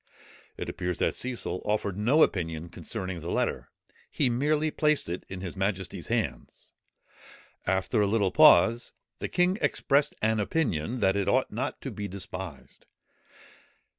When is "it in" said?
5.07-5.41